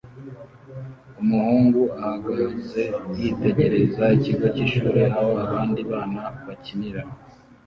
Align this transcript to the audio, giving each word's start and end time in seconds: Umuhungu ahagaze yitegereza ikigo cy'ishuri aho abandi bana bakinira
Umuhungu 1.21 1.81
ahagaze 2.03 2.81
yitegereza 3.17 4.03
ikigo 4.17 4.45
cy'ishuri 4.53 5.01
aho 5.17 5.31
abandi 5.45 5.79
bana 5.91 6.21
bakinira 6.45 7.01